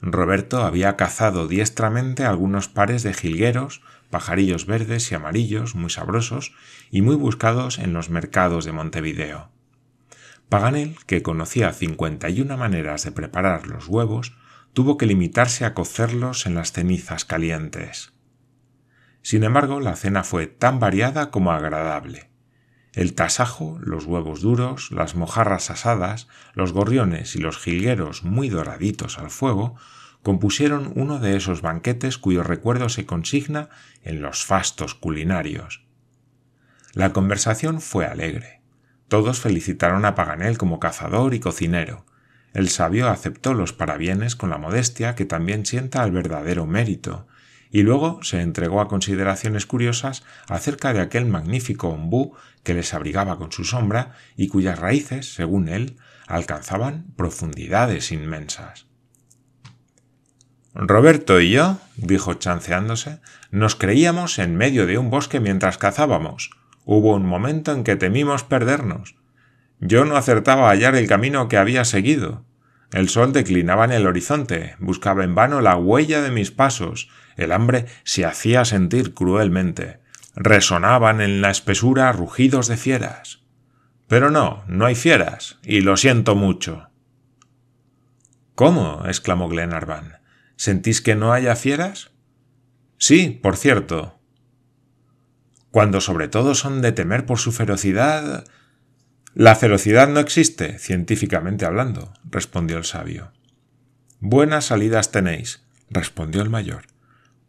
Roberto 0.00 0.64
había 0.64 0.96
cazado 0.96 1.46
diestramente 1.46 2.24
algunos 2.24 2.68
pares 2.68 3.04
de 3.04 3.14
jilgueros, 3.14 3.82
pajarillos 4.12 4.66
verdes 4.66 5.10
y 5.10 5.14
amarillos 5.14 5.74
muy 5.74 5.88
sabrosos 5.88 6.52
y 6.90 7.00
muy 7.00 7.16
buscados 7.16 7.78
en 7.78 7.94
los 7.94 8.10
mercados 8.10 8.66
de 8.66 8.72
Montevideo. 8.72 9.50
Paganel, 10.50 10.98
que 11.06 11.22
conocía 11.22 11.72
cincuenta 11.72 12.28
y 12.28 12.42
una 12.42 12.58
maneras 12.58 13.04
de 13.04 13.10
preparar 13.10 13.66
los 13.66 13.88
huevos, 13.88 14.36
tuvo 14.74 14.98
que 14.98 15.06
limitarse 15.06 15.64
a 15.64 15.72
cocerlos 15.72 16.44
en 16.44 16.54
las 16.54 16.72
cenizas 16.72 17.24
calientes. 17.24 18.12
Sin 19.22 19.44
embargo, 19.44 19.80
la 19.80 19.96
cena 19.96 20.24
fue 20.24 20.46
tan 20.46 20.78
variada 20.78 21.30
como 21.30 21.52
agradable. 21.52 22.30
El 22.92 23.14
tasajo, 23.14 23.78
los 23.80 24.04
huevos 24.04 24.42
duros, 24.42 24.90
las 24.90 25.14
mojarras 25.14 25.70
asadas, 25.70 26.28
los 26.52 26.74
gorriones 26.74 27.34
y 27.34 27.38
los 27.38 27.56
jilgueros 27.56 28.24
muy 28.24 28.50
doraditos 28.50 29.18
al 29.18 29.30
fuego 29.30 29.76
compusieron 30.22 30.92
uno 30.94 31.18
de 31.18 31.36
esos 31.36 31.62
banquetes 31.62 32.18
cuyo 32.18 32.42
recuerdo 32.42 32.88
se 32.88 33.06
consigna 33.06 33.68
en 34.02 34.22
los 34.22 34.44
fastos 34.44 34.94
culinarios. 34.94 35.84
La 36.94 37.12
conversación 37.12 37.80
fue 37.80 38.06
alegre. 38.06 38.60
Todos 39.08 39.40
felicitaron 39.40 40.04
a 40.04 40.14
Paganel 40.14 40.58
como 40.58 40.80
cazador 40.80 41.34
y 41.34 41.40
cocinero. 41.40 42.06
El 42.54 42.68
sabio 42.68 43.08
aceptó 43.08 43.54
los 43.54 43.72
parabienes 43.72 44.36
con 44.36 44.50
la 44.50 44.58
modestia 44.58 45.14
que 45.14 45.24
también 45.24 45.66
sienta 45.66 46.02
al 46.02 46.12
verdadero 46.12 46.66
mérito, 46.66 47.26
y 47.70 47.82
luego 47.82 48.22
se 48.22 48.42
entregó 48.42 48.82
a 48.82 48.88
consideraciones 48.88 49.64
curiosas 49.64 50.22
acerca 50.46 50.92
de 50.92 51.00
aquel 51.00 51.24
magnífico 51.24 51.88
ombú 51.88 52.36
que 52.62 52.74
les 52.74 52.92
abrigaba 52.92 53.38
con 53.38 53.50
su 53.50 53.64
sombra 53.64 54.12
y 54.36 54.48
cuyas 54.48 54.78
raíces, 54.78 55.34
según 55.34 55.68
él, 55.68 55.96
alcanzaban 56.26 57.06
profundidades 57.16 58.12
inmensas. 58.12 58.91
Roberto 60.74 61.40
y 61.40 61.50
yo, 61.50 61.78
dijo 61.96 62.34
chanceándose, 62.34 63.20
nos 63.50 63.76
creíamos 63.76 64.38
en 64.38 64.56
medio 64.56 64.86
de 64.86 64.96
un 64.96 65.10
bosque 65.10 65.38
mientras 65.38 65.76
cazábamos. 65.76 66.50
Hubo 66.84 67.14
un 67.14 67.26
momento 67.26 67.72
en 67.72 67.84
que 67.84 67.96
temimos 67.96 68.42
perdernos. 68.42 69.14
Yo 69.80 70.04
no 70.04 70.16
acertaba 70.16 70.68
a 70.68 70.70
hallar 70.70 70.94
el 70.94 71.08
camino 71.08 71.48
que 71.48 71.58
había 71.58 71.84
seguido. 71.84 72.44
El 72.90 73.08
sol 73.08 73.32
declinaba 73.32 73.84
en 73.84 73.92
el 73.92 74.06
horizonte, 74.06 74.76
buscaba 74.78 75.24
en 75.24 75.34
vano 75.34 75.60
la 75.60 75.76
huella 75.76 76.22
de 76.22 76.30
mis 76.30 76.50
pasos, 76.50 77.08
el 77.36 77.52
hambre 77.52 77.86
se 78.04 78.24
hacía 78.24 78.64
sentir 78.64 79.14
cruelmente. 79.14 80.00
Resonaban 80.34 81.20
en 81.20 81.42
la 81.42 81.50
espesura 81.50 82.12
rugidos 82.12 82.68
de 82.68 82.76
fieras. 82.76 83.40
Pero 84.08 84.30
no, 84.30 84.62
no 84.66 84.86
hay 84.86 84.94
fieras, 84.94 85.58
y 85.62 85.80
lo 85.80 85.96
siento 85.96 86.34
mucho. 86.34 86.88
¿Cómo? 88.54 89.02
exclamó 89.06 89.48
Glenarvan. 89.48 90.21
¿Sentís 90.62 91.00
que 91.00 91.16
no 91.16 91.32
haya 91.32 91.56
fieras? 91.56 92.12
Sí, 92.96 93.40
por 93.42 93.56
cierto. 93.56 94.20
Cuando 95.72 96.00
sobre 96.00 96.28
todo 96.28 96.54
son 96.54 96.82
de 96.82 96.92
temer 96.92 97.26
por 97.26 97.40
su 97.40 97.50
ferocidad. 97.50 98.44
La 99.34 99.56
ferocidad 99.56 100.06
no 100.06 100.20
existe, 100.20 100.78
científicamente 100.78 101.66
hablando, 101.66 102.12
respondió 102.30 102.78
el 102.78 102.84
sabio. 102.84 103.32
Buenas 104.20 104.66
salidas 104.66 105.10
tenéis, 105.10 105.66
respondió 105.90 106.42
el 106.42 106.50
mayor. 106.50 106.82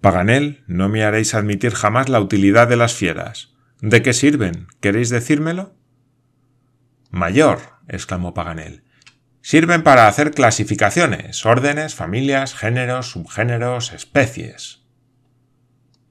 Paganel, 0.02 0.64
no 0.66 0.90
me 0.90 1.04
haréis 1.04 1.36
admitir 1.36 1.76
jamás 1.76 2.10
la 2.10 2.20
utilidad 2.20 2.68
de 2.68 2.78
las 2.78 2.96
fieras. 2.96 3.54
¿De 3.80 4.02
qué 4.02 4.14
sirven? 4.14 4.66
¿Queréis 4.80 5.10
decírmelo? 5.12 5.76
Mayor, 7.12 7.60
exclamó 7.88 8.34
Paganel. 8.34 8.84
Sirven 9.46 9.84
para 9.84 10.08
hacer 10.08 10.32
clasificaciones, 10.32 11.46
órdenes, 11.46 11.96
familias, 11.96 12.56
géneros, 12.56 13.12
subgéneros, 13.12 13.92
especies. 13.92 14.84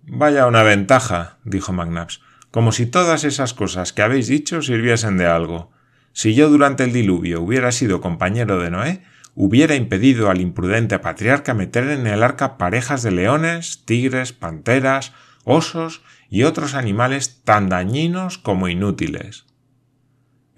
Vaya 0.03 0.47
una 0.47 0.63
ventaja, 0.63 1.39
dijo 1.43 1.73
McNabbs, 1.73 2.21
como 2.51 2.73
si 2.73 2.85
todas 2.85 3.25
esas 3.25 3.55
cosas 3.55 3.95
que 3.95 4.03
habéis 4.03 4.27
dicho 4.27 4.61
sirviesen 4.61 5.17
de 5.17 5.25
algo. 5.25 5.73
Si 6.13 6.35
yo 6.35 6.51
durante 6.51 6.85
el 6.85 6.93
diluvio 6.93 7.41
hubiera 7.41 7.73
sido 7.73 8.03
compañero 8.03 8.59
de 8.59 8.71
Noé, 8.71 9.03
hubiera 9.35 9.77
impedido 9.77 10.29
al 10.29 10.43
imprudente 10.43 10.99
patriarca 10.99 11.55
meter 11.55 11.89
en 11.89 12.07
el 12.07 12.23
arca 12.23 12.59
parejas 12.59 13.03
de 13.03 13.13
leones, 13.13 13.87
tigres, 13.87 14.35
panteras, 14.35 15.15
osos 15.45 16.03
y 16.29 16.43
otros 16.43 16.75
animales 16.75 17.41
tan 17.45 17.71
dañinos 17.71 18.37
como 18.37 18.69
inútiles. 18.69 19.47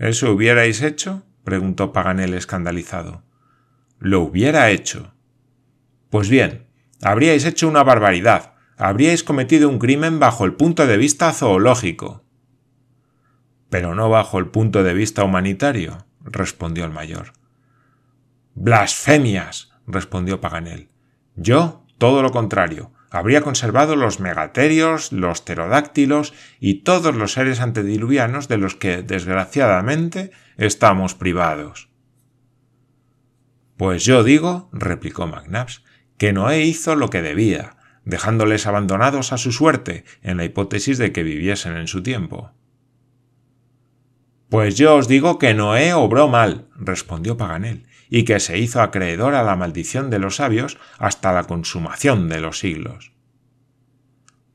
¿Eso 0.00 0.32
hubierais 0.32 0.82
hecho? 0.82 1.24
Preguntó 1.44 1.92
Paganel 1.92 2.34
escandalizado. 2.34 3.22
Lo 3.98 4.22
hubiera 4.22 4.70
hecho. 4.70 5.14
Pues 6.10 6.28
bien, 6.28 6.66
habríais 7.02 7.44
hecho 7.44 7.68
una 7.68 7.82
barbaridad, 7.82 8.54
habríais 8.76 9.22
cometido 9.22 9.68
un 9.68 9.78
crimen 9.78 10.18
bajo 10.18 10.44
el 10.44 10.54
punto 10.54 10.86
de 10.86 10.96
vista 10.96 11.32
zoológico. 11.32 12.24
Pero 13.70 13.94
no 13.94 14.08
bajo 14.08 14.38
el 14.38 14.46
punto 14.46 14.82
de 14.82 14.94
vista 14.94 15.24
humanitario, 15.24 16.06
respondió 16.20 16.84
el 16.84 16.90
mayor. 16.90 17.32
Blasfemias. 18.54 19.72
respondió 19.86 20.40
Paganel. 20.40 20.88
Yo, 21.36 21.84
todo 21.98 22.22
lo 22.22 22.30
contrario, 22.30 22.92
habría 23.14 23.42
conservado 23.42 23.94
los 23.94 24.18
megaterios, 24.18 25.12
los 25.12 25.40
pterodáctilos 25.40 26.34
y 26.58 26.82
todos 26.82 27.14
los 27.14 27.34
seres 27.34 27.60
antediluvianos 27.60 28.48
de 28.48 28.58
los 28.58 28.74
que, 28.74 29.02
desgraciadamente, 29.02 30.32
estamos 30.56 31.14
privados. 31.14 31.88
Pues 33.76 34.04
yo 34.04 34.24
digo, 34.24 34.68
replicó 34.72 35.28
McNabbs, 35.28 35.84
que 36.18 36.32
Noé 36.32 36.62
hizo 36.62 36.96
lo 36.96 37.08
que 37.08 37.22
debía, 37.22 37.76
dejándoles 38.04 38.66
abandonados 38.66 39.32
a 39.32 39.38
su 39.38 39.52
suerte, 39.52 40.04
en 40.22 40.36
la 40.36 40.44
hipótesis 40.44 40.98
de 40.98 41.12
que 41.12 41.22
viviesen 41.22 41.76
en 41.76 41.86
su 41.86 42.02
tiempo. 42.02 42.50
Pues 44.48 44.76
yo 44.76 44.96
os 44.96 45.06
digo 45.06 45.38
que 45.38 45.54
Noé 45.54 45.94
obró 45.94 46.26
mal, 46.26 46.66
respondió 46.74 47.36
Paganel, 47.36 47.86
y 48.14 48.22
que 48.22 48.38
se 48.38 48.58
hizo 48.58 48.80
acreedor 48.80 49.34
a 49.34 49.42
la 49.42 49.56
maldición 49.56 50.08
de 50.08 50.20
los 50.20 50.36
sabios 50.36 50.78
hasta 50.98 51.32
la 51.32 51.48
consumación 51.48 52.28
de 52.28 52.40
los 52.40 52.60
siglos. 52.60 53.10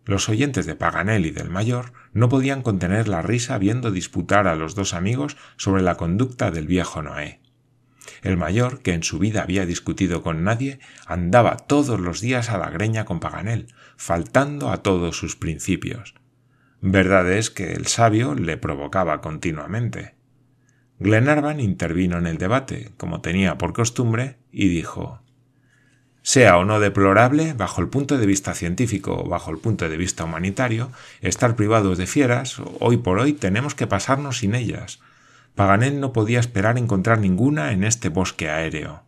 Los 0.06 0.30
oyentes 0.30 0.66
de 0.66 0.76
Paganel 0.76 1.26
y 1.26 1.32
del 1.32 1.50
mayor 1.50 1.92
no 2.14 2.30
podían 2.30 2.62
contener 2.62 3.10
la 3.10 3.22
risa 3.22 3.58
viendo 3.58 3.92
disputar 3.92 4.48
a 4.48 4.56
los 4.56 4.76
dos 4.76 4.94
amigos 4.94 5.36
sobre 5.58 5.84
la 5.84 5.98
conducta 5.98 6.52
del 6.52 6.68
viejo 6.68 7.02
Noé. 7.02 7.42
El 8.22 8.38
mayor, 8.38 8.82
que 8.82 8.94
en 8.94 9.04
su 9.04 9.20
vida 9.20 9.42
había 9.42 9.66
discutido 9.66 10.24
con 10.24 10.46
nadie, 10.46 10.80
andaba 11.06 11.58
todos 11.58 12.00
los 12.00 12.22
días 12.22 12.52
a 12.52 12.58
la 12.60 12.70
greña 12.70 13.04
con 13.04 13.20
Paganel, 13.20 13.74
faltando 13.98 14.72
a 14.72 14.84
todos 14.84 15.18
sus 15.18 15.36
principios. 15.36 16.16
Verdad 16.80 17.30
es 17.30 17.50
que 17.50 17.74
el 17.74 17.88
sabio 17.88 18.36
le 18.36 18.56
provocaba 18.56 19.20
continuamente. 19.20 20.19
Glenarvan 21.00 21.60
intervino 21.60 22.18
en 22.18 22.28
el 22.28 22.38
debate, 22.38 22.92
como 22.98 23.22
tenía 23.22 23.58
por 23.58 23.74
costumbre, 23.74 24.38
y 24.52 24.68
dijo 24.68 25.22
sea 26.22 26.58
o 26.58 26.66
no 26.66 26.80
deplorable, 26.80 27.54
bajo 27.54 27.82
el 27.82 27.88
punto 27.88 28.18
de 28.18 28.26
vista 28.28 28.54
científico 28.54 29.24
o 29.24 29.28
bajo 29.28 29.52
el 29.52 29.58
punto 29.58 29.90
de 29.90 29.98
vista 29.98 30.26
humanitario, 30.26 30.92
estar 31.22 31.56
privados 31.56 31.98
de 31.98 32.06
fieras, 32.08 32.62
hoy 32.80 32.98
por 32.98 33.18
hoy 33.20 33.34
tenemos 33.34 33.74
que 33.74 33.88
pasarnos 33.88 34.38
sin 34.38 34.54
ellas. 34.54 35.00
Paganel 35.56 36.00
no 36.00 36.14
podía 36.14 36.40
esperar 36.40 36.78
encontrar 36.78 37.20
ninguna 37.20 37.72
en 37.72 37.84
este 37.84 38.10
bosque 38.10 38.50
aéreo. 38.50 39.04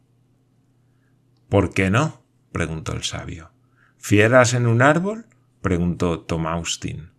¿Por 1.47 1.73
qué 1.73 1.91
no? 1.91 2.23
preguntó 2.51 2.93
el 2.93 3.03
sabio. 3.03 3.51
¿Fieras 3.99 4.53
en 4.53 4.65
un 4.65 4.81
árbol? 4.81 5.27
preguntó 5.61 6.21
Tom 6.21 6.47
Austin. 6.47 7.11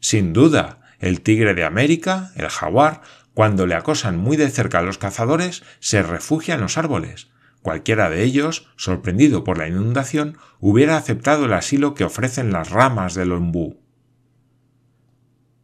Sin 0.00 0.32
duda, 0.32 0.80
el 1.00 1.20
tigre 1.20 1.54
de 1.54 1.64
América, 1.64 2.32
el 2.34 2.48
jaguar, 2.48 3.02
cuando 3.38 3.68
le 3.68 3.76
acosan 3.76 4.18
muy 4.18 4.36
de 4.36 4.50
cerca 4.50 4.80
a 4.80 4.82
los 4.82 4.98
cazadores, 4.98 5.62
se 5.78 6.02
refugia 6.02 6.56
en 6.56 6.60
los 6.60 6.76
árboles. 6.76 7.30
Cualquiera 7.62 8.10
de 8.10 8.24
ellos, 8.24 8.66
sorprendido 8.74 9.44
por 9.44 9.58
la 9.58 9.68
inundación, 9.68 10.38
hubiera 10.58 10.96
aceptado 10.96 11.44
el 11.44 11.52
asilo 11.52 11.94
que 11.94 12.02
ofrecen 12.02 12.50
las 12.50 12.70
ramas 12.70 13.14
del 13.14 13.30
ombú. 13.30 13.80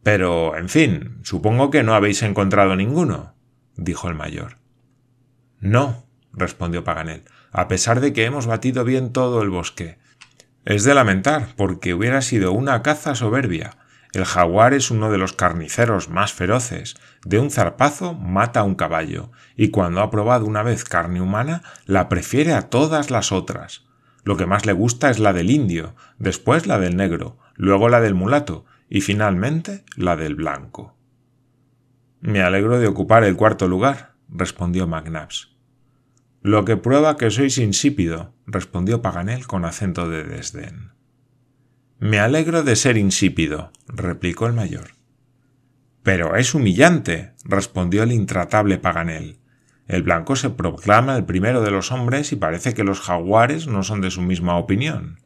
Pero, 0.04 0.56
en 0.56 0.68
fin, 0.68 1.18
supongo 1.24 1.70
que 1.70 1.82
no 1.82 1.94
habéis 1.94 2.22
encontrado 2.22 2.76
ninguno, 2.76 3.34
dijo 3.74 4.08
el 4.08 4.14
mayor. 4.14 4.58
No, 5.58 6.06
respondió 6.32 6.84
Paganel, 6.84 7.24
a 7.50 7.66
pesar 7.66 8.00
de 8.00 8.12
que 8.12 8.24
hemos 8.24 8.46
batido 8.46 8.84
bien 8.84 9.12
todo 9.12 9.42
el 9.42 9.50
bosque. 9.50 9.98
Es 10.64 10.84
de 10.84 10.94
lamentar, 10.94 11.56
porque 11.56 11.92
hubiera 11.92 12.22
sido 12.22 12.52
una 12.52 12.82
caza 12.82 13.16
soberbia. 13.16 13.78
El 14.14 14.24
jaguar 14.24 14.74
es 14.74 14.92
uno 14.92 15.10
de 15.10 15.18
los 15.18 15.32
carniceros 15.32 16.08
más 16.08 16.32
feroces. 16.32 16.94
De 17.24 17.40
un 17.40 17.50
zarpazo 17.50 18.14
mata 18.14 18.60
a 18.60 18.62
un 18.62 18.76
caballo, 18.76 19.32
y 19.56 19.70
cuando 19.70 20.00
ha 20.00 20.10
probado 20.10 20.46
una 20.46 20.62
vez 20.62 20.84
carne 20.84 21.20
humana, 21.20 21.62
la 21.84 22.08
prefiere 22.08 22.54
a 22.54 22.70
todas 22.70 23.10
las 23.10 23.32
otras. 23.32 23.84
Lo 24.22 24.36
que 24.36 24.46
más 24.46 24.66
le 24.66 24.72
gusta 24.72 25.10
es 25.10 25.18
la 25.18 25.32
del 25.32 25.50
indio, 25.50 25.96
después 26.18 26.68
la 26.68 26.78
del 26.78 26.96
negro, 26.96 27.38
luego 27.56 27.88
la 27.88 28.00
del 28.00 28.14
mulato, 28.14 28.64
y 28.88 29.00
finalmente 29.00 29.84
la 29.96 30.16
del 30.16 30.36
blanco. 30.36 30.96
Me 32.20 32.40
alegro 32.40 32.78
de 32.78 32.86
ocupar 32.86 33.24
el 33.24 33.34
cuarto 33.34 33.66
lugar, 33.66 34.14
respondió 34.28 34.86
McNabbs. 34.86 35.56
Lo 36.40 36.64
que 36.64 36.76
prueba 36.76 37.16
que 37.16 37.32
sois 37.32 37.58
insípido, 37.58 38.32
respondió 38.46 39.02
Paganel 39.02 39.48
con 39.48 39.64
acento 39.64 40.08
de 40.08 40.22
desdén. 40.22 40.93
Me 42.04 42.20
alegro 42.20 42.62
de 42.62 42.76
ser 42.76 42.98
insípido, 42.98 43.72
replicó 43.88 44.46
el 44.46 44.52
mayor. 44.52 44.90
Pero 46.02 46.36
es 46.36 46.54
humillante, 46.54 47.32
respondió 47.46 48.02
el 48.02 48.12
intratable 48.12 48.76
Paganel. 48.76 49.38
El 49.88 50.02
blanco 50.02 50.36
se 50.36 50.50
proclama 50.50 51.16
el 51.16 51.24
primero 51.24 51.62
de 51.62 51.70
los 51.70 51.92
hombres 51.92 52.30
y 52.32 52.36
parece 52.36 52.74
que 52.74 52.84
los 52.84 53.00
jaguares 53.00 53.68
no 53.68 53.82
son 53.82 54.02
de 54.02 54.10
su 54.10 54.20
misma 54.20 54.58
opinión. 54.58 55.18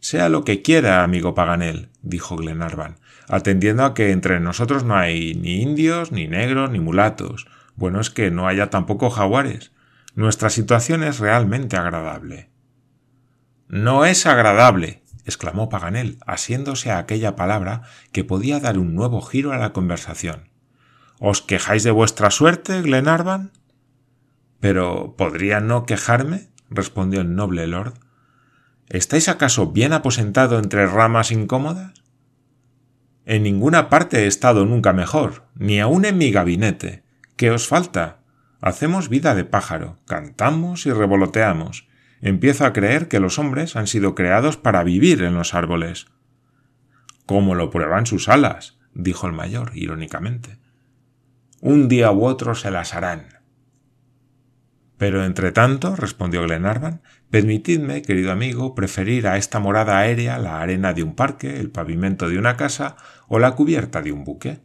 Sea 0.00 0.30
lo 0.30 0.42
que 0.42 0.62
quiera, 0.62 1.04
amigo 1.04 1.34
Paganel, 1.34 1.90
dijo 2.00 2.36
Glenarvan, 2.36 2.96
atendiendo 3.28 3.84
a 3.84 3.92
que 3.92 4.12
entre 4.12 4.40
nosotros 4.40 4.84
no 4.84 4.96
hay 4.96 5.34
ni 5.34 5.60
indios, 5.60 6.12
ni 6.12 6.28
negros, 6.28 6.70
ni 6.70 6.80
mulatos. 6.80 7.46
Bueno 7.76 8.00
es 8.00 8.08
que 8.08 8.30
no 8.30 8.48
haya 8.48 8.70
tampoco 8.70 9.10
jaguares. 9.10 9.72
Nuestra 10.14 10.48
situación 10.48 11.02
es 11.02 11.18
realmente 11.18 11.76
agradable. 11.76 12.48
No 13.68 14.06
es 14.06 14.24
agradable, 14.24 15.02
exclamó 15.28 15.68
Paganel, 15.68 16.18
asiéndose 16.26 16.90
a 16.90 16.98
aquella 16.98 17.36
palabra 17.36 17.82
que 18.12 18.24
podía 18.24 18.60
dar 18.60 18.78
un 18.78 18.94
nuevo 18.94 19.20
giro 19.20 19.52
a 19.52 19.58
la 19.58 19.72
conversación. 19.72 20.50
¿Os 21.20 21.42
quejáis 21.42 21.82
de 21.82 21.90
vuestra 21.90 22.30
suerte, 22.30 22.80
Glenarvan? 22.82 23.52
Pero 24.60 25.14
¿podría 25.16 25.60
no 25.60 25.84
quejarme? 25.86 26.48
respondió 26.70 27.20
el 27.20 27.34
noble 27.34 27.66
lord. 27.66 27.94
¿Estáis 28.88 29.28
acaso 29.28 29.72
bien 29.72 29.92
aposentado 29.92 30.58
entre 30.58 30.86
ramas 30.86 31.30
incómodas? 31.30 32.02
En 33.26 33.42
ninguna 33.42 33.90
parte 33.90 34.24
he 34.24 34.26
estado 34.26 34.64
nunca 34.64 34.92
mejor, 34.92 35.44
ni 35.54 35.80
aun 35.80 36.04
en 36.04 36.16
mi 36.16 36.30
gabinete. 36.30 37.02
¿Qué 37.36 37.50
os 37.50 37.68
falta? 37.68 38.20
Hacemos 38.60 39.08
vida 39.08 39.34
de 39.34 39.44
pájaro, 39.44 39.98
cantamos 40.06 40.86
y 40.86 40.92
revoloteamos. 40.92 41.87
Empiezo 42.20 42.64
a 42.64 42.72
creer 42.72 43.08
que 43.08 43.20
los 43.20 43.38
hombres 43.38 43.76
han 43.76 43.86
sido 43.86 44.14
creados 44.14 44.56
para 44.56 44.82
vivir 44.84 45.22
en 45.22 45.34
los 45.34 45.54
árboles. 45.54 46.06
Como 47.26 47.54
lo 47.54 47.70
prueban 47.70 48.06
sus 48.06 48.28
alas, 48.28 48.78
dijo 48.94 49.26
el 49.26 49.32
mayor, 49.32 49.72
irónicamente. 49.74 50.58
Un 51.60 51.88
día 51.88 52.10
u 52.12 52.24
otro 52.24 52.54
se 52.54 52.70
las 52.70 52.94
harán. 52.94 53.38
Pero 54.96 55.24
entre 55.24 55.52
tanto, 55.52 55.94
respondió 55.94 56.42
Glenarvan, 56.42 57.02
permitidme, 57.30 58.02
querido 58.02 58.32
amigo, 58.32 58.74
preferir 58.74 59.28
a 59.28 59.36
esta 59.36 59.60
morada 59.60 59.98
aérea 59.98 60.38
la 60.38 60.60
arena 60.60 60.92
de 60.92 61.04
un 61.04 61.14
parque, 61.14 61.60
el 61.60 61.70
pavimento 61.70 62.28
de 62.28 62.38
una 62.38 62.56
casa 62.56 62.96
o 63.28 63.38
la 63.38 63.52
cubierta 63.52 64.02
de 64.02 64.10
un 64.10 64.24
buque. 64.24 64.60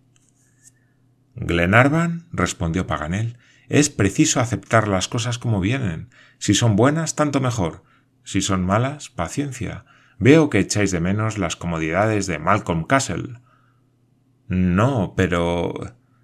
Glenarvan, 1.35 2.25
respondió 2.31 2.87
Paganel, 2.87 3.37
es 3.69 3.89
preciso 3.89 4.39
aceptar 4.39 4.87
las 4.87 5.07
cosas 5.07 5.39
como 5.39 5.59
vienen. 5.59 6.09
Si 6.37 6.53
son 6.53 6.75
buenas, 6.75 7.15
tanto 7.15 7.39
mejor. 7.39 7.83
Si 8.23 8.41
son 8.41 8.65
malas, 8.65 9.09
paciencia. 9.09 9.85
Veo 10.19 10.49
que 10.49 10.59
echáis 10.59 10.91
de 10.91 10.99
menos 10.99 11.37
las 11.37 11.55
comodidades 11.55 12.27
de 12.27 12.39
Malcolm 12.39 12.85
Castle. 12.85 13.39
No, 14.47 15.13
pero. 15.15 15.73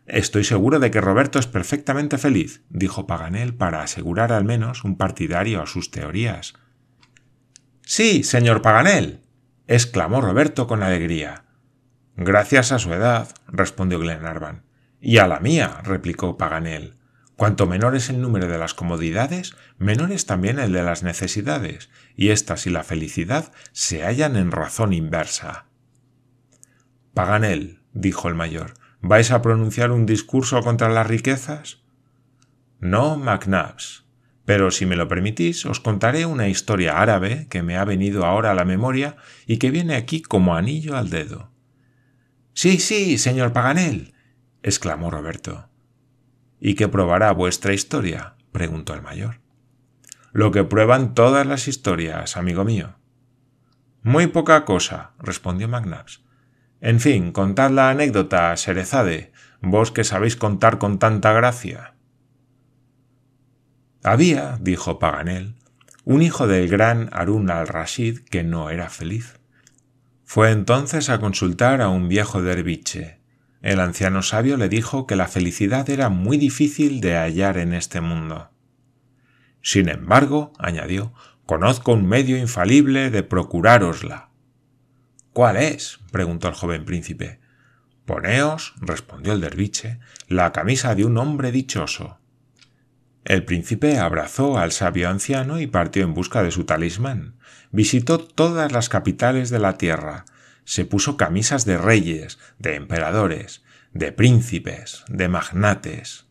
Estoy 0.06 0.43
seguro 0.43 0.80
de 0.80 0.89
que 0.89 1.02
Roberto 1.02 1.38
es 1.38 1.45
perfectamente 1.45 2.17
feliz, 2.17 2.63
dijo 2.69 3.06
Paganel 3.06 3.54
para 3.54 3.84
asegurar 3.84 4.32
al 4.32 4.43
menos 4.43 4.84
un 4.84 4.97
partidario 4.97 5.62
a 5.62 5.67
sus 5.67 5.91
teorías. 5.91 6.54
Sí, 7.84 8.23
señor 8.23 8.62
Paganel. 8.62 9.21
exclamó 9.67 10.21
Roberto 10.21 10.65
con 10.65 10.82
alegría. 10.82 11.45
Gracias 12.15 12.71
a 12.71 12.80
su 12.80 12.93
edad, 12.93 13.30
respondió 13.47 13.99
Glenarvan. 13.99 14.63
Y 14.99 15.17
a 15.17 15.28
la 15.28 15.39
mía, 15.39 15.80
replicó 15.84 16.38
Paganel. 16.38 16.99
Cuanto 17.39 17.67
menor 17.67 17.95
es 17.95 18.10
el 18.10 18.21
número 18.21 18.49
de 18.49 18.58
las 18.58 18.73
comodidades, 18.73 19.56
menor 19.78 20.12
es 20.12 20.25
también 20.25 20.60
el 20.60 20.73
de 20.73 20.84
las 20.84 21.04
necesidades, 21.04 21.89
y 22.17 22.32
éstas 22.32 22.67
y 22.67 22.69
la 22.69 22.84
felicidad 22.84 23.54
se 23.71 24.04
hallan 24.04 24.36
en 24.36 24.52
razón 24.52 24.91
inversa. 24.91 25.67
Paganel, 27.13 27.80
dijo 27.93 28.28
el 28.28 28.36
mayor, 28.36 28.73
¿vais 28.99 29.32
a 29.32 29.41
pronunciar 29.41 29.91
un 29.91 30.06
discurso 30.06 30.62
contra 30.63 30.89
las 30.89 31.08
riquezas? 31.08 31.82
No, 32.82 33.15
McNabbs. 33.15 34.04
Pero 34.43 34.69
si 34.69 34.86
me 34.86 34.97
lo 34.97 35.08
permitís, 35.08 35.65
os 35.65 35.80
contaré 35.80 36.25
una 36.25 36.49
historia 36.49 36.99
árabe 36.99 37.47
que 37.49 37.63
me 37.63 37.78
ha 37.78 37.86
venido 37.86 38.25
ahora 38.25 38.52
a 38.52 38.56
la 38.56 38.65
memoria 38.65 39.15
y 39.47 39.60
que 39.60 39.71
viene 39.71 39.95
aquí 39.95 40.21
como 40.21 40.58
anillo 40.58 40.97
al 40.97 41.10
dedo. 41.10 41.54
Sí, 42.54 42.80
sí, 42.80 43.17
señor 43.17 43.54
Paganel, 43.54 44.13
exclamó 44.62 45.10
Roberto. 45.10 45.69
¿Y 46.60 46.76
qué 46.76 46.88
probará 46.88 47.32
vuestra 47.32 47.74
historia? 47.74 48.36
preguntó 48.52 48.93
el 48.93 49.02
mayor. 49.02 49.39
Lo 50.32 50.52
que 50.52 50.63
prueban 50.63 51.13
todas 51.13 51.45
las 51.48 51.67
historias, 51.67 52.38
amigo 52.38 52.65
mío. 52.65 52.95
Muy 54.04 54.28
poca 54.28 54.65
cosa, 54.65 55.12
respondió 55.19 55.67
McNabbs. 55.67 56.24
En 56.82 57.00
fin, 57.00 57.32
contad 57.32 57.72
la 57.72 57.89
anécdota, 57.89 58.56
Serezade, 58.56 59.34
vos 59.62 59.91
que 59.91 60.04
sabéis 60.04 60.36
contar 60.36 60.78
con 60.78 61.00
tanta 61.00 61.34
gracia. 61.34 61.95
Había, 64.04 64.58
dijo 64.62 65.00
Paganel, 65.00 65.56
un 66.06 66.22
hijo 66.22 66.48
del 66.48 66.69
gran 66.69 67.10
Harun 67.12 67.50
al-Rashid 67.50 68.19
que 68.19 68.43
no 68.43 68.69
era 68.69 68.89
feliz. 68.89 69.39
Fue 70.24 70.52
entonces 70.52 71.10
a 71.10 71.19
consultar 71.19 71.82
a 71.82 71.89
un 71.89 72.08
viejo 72.08 72.41
derviche, 72.41 73.19
el 73.62 73.80
anciano 73.80 74.22
sabio 74.22 74.56
le 74.58 74.69
dijo 74.69 75.06
que 75.06 75.15
la 75.15 75.28
felicidad 75.28 75.89
era 75.89 76.10
muy 76.10 76.38
difícil 76.38 77.02
de 77.02 77.15
hallar 77.15 77.58
en 77.58 77.74
este 77.74 78.00
mundo. 78.00 78.52
Sin 79.62 79.89
embargo, 79.89 80.54
añadió, 80.58 81.13
conozco 81.45 81.91
un 81.91 82.08
medio 82.08 82.38
infalible 82.38 83.10
de 83.10 83.24
procurárosla. 83.24 84.30
¿Cuál 85.34 85.58
es? 85.58 86.00
preguntó 86.12 86.48
el 86.48 86.54
joven 86.54 86.86
príncipe. 86.86 87.39
Poneos, 88.06 88.74
respondió 88.82 89.34
el 89.34 89.41
derviche, 89.41 90.00
la 90.28 90.52
camisa 90.52 90.95
de 90.95 91.06
un 91.06 91.17
hombre 91.17 91.52
dichoso. 91.52 92.19
El 93.26 93.43
príncipe 93.43 94.00
abrazó 94.00 94.58
al 94.58 94.72
sabio 94.72 95.10
anciano 95.10 95.60
y 95.60 95.67
partió 95.67 96.04
en 96.04 96.13
busca 96.13 96.41
de 96.41 96.52
su 96.52 96.63
talismán. 96.63 97.36
Visitó 97.72 98.17
todas 98.17 98.72
las 98.72 98.89
capitales 98.89 99.50
de 99.50 99.60
la 99.60 99.78
tierra, 99.78 100.26
se 100.70 100.86
puso 100.86 101.18
camisas 101.18 101.66
de 101.66 101.80
reyes, 101.80 102.38
de 102.60 102.76
emperadores, 102.76 103.64
de 103.92 104.12
príncipes, 104.12 105.04
de 105.08 105.28
magnates. 105.28 106.28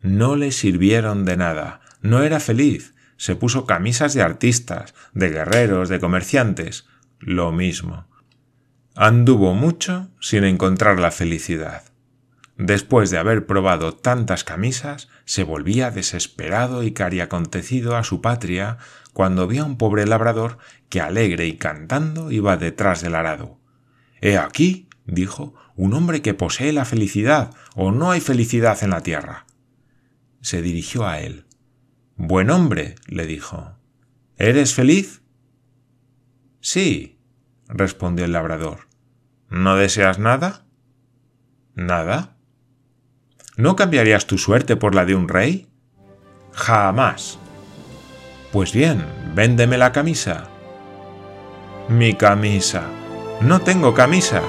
No 0.00 0.36
le 0.36 0.52
sirvieron 0.52 1.26
de 1.26 1.36
nada, 1.36 1.82
no 2.00 2.22
era 2.22 2.40
feliz, 2.40 2.94
se 3.18 3.36
puso 3.36 3.66
camisas 3.66 4.14
de 4.14 4.22
artistas, 4.22 4.94
de 5.12 5.28
guerreros, 5.28 5.90
de 5.90 6.00
comerciantes, 6.00 6.86
lo 7.18 7.52
mismo. 7.52 8.06
Anduvo 8.96 9.52
mucho 9.52 10.08
sin 10.18 10.44
encontrar 10.44 10.98
la 10.98 11.10
felicidad. 11.10 11.82
Después 12.56 13.10
de 13.10 13.18
haber 13.18 13.44
probado 13.44 13.94
tantas 13.94 14.44
camisas, 14.44 15.10
se 15.26 15.44
volvía 15.44 15.90
desesperado 15.90 16.84
y 16.84 16.92
cariacontecido 16.92 17.98
a 17.98 18.02
su 18.02 18.22
patria 18.22 18.78
cuando 19.12 19.46
vio 19.46 19.64
a 19.64 19.66
un 19.66 19.76
pobre 19.76 20.06
labrador 20.06 20.56
que 20.88 21.02
alegre 21.02 21.46
y 21.46 21.58
cantando 21.58 22.30
iba 22.30 22.56
detrás 22.56 23.02
del 23.02 23.14
arado. 23.14 23.57
He 24.20 24.36
aquí, 24.36 24.88
dijo, 25.06 25.54
un 25.76 25.94
hombre 25.94 26.22
que 26.22 26.34
posee 26.34 26.72
la 26.72 26.84
felicidad, 26.84 27.54
o 27.74 27.92
no 27.92 28.10
hay 28.10 28.20
felicidad 28.20 28.82
en 28.82 28.90
la 28.90 29.02
tierra. 29.02 29.46
Se 30.40 30.62
dirigió 30.62 31.06
a 31.06 31.20
él. 31.20 31.46
Buen 32.16 32.50
hombre, 32.50 32.96
le 33.06 33.26
dijo. 33.26 33.76
¿Eres 34.36 34.74
feliz? 34.74 35.22
Sí, 36.60 37.18
respondió 37.68 38.24
el 38.24 38.32
labrador. 38.32 38.88
¿No 39.48 39.76
deseas 39.76 40.18
nada? 40.18 40.64
Nada. 41.74 42.36
¿No 43.56 43.76
cambiarías 43.76 44.26
tu 44.26 44.36
suerte 44.36 44.76
por 44.76 44.94
la 44.94 45.04
de 45.04 45.14
un 45.14 45.28
rey? 45.28 45.68
Jamás. 46.52 47.38
Pues 48.52 48.72
bien, 48.72 49.04
véndeme 49.34 49.78
la 49.78 49.92
camisa. 49.92 50.48
Mi 51.88 52.14
camisa, 52.14 52.82
no 53.40 53.60
tengo 53.60 53.94
camisa. 53.94 54.42